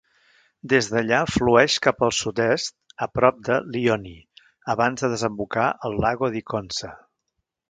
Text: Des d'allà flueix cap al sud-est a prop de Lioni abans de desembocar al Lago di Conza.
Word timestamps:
Des 0.71 0.87
d'allà 0.93 1.17
flueix 1.33 1.75
cap 1.87 2.01
al 2.07 2.13
sud-est 2.19 2.75
a 3.07 3.09
prop 3.19 3.45
de 3.51 3.59
Lioni 3.77 4.15
abans 4.77 5.05
de 5.07 5.11
desembocar 5.15 5.69
al 5.91 6.01
Lago 6.07 6.33
di 6.39 6.43
Conza. 6.55 6.93